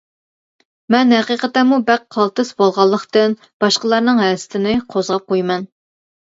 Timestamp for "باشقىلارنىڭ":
3.65-4.23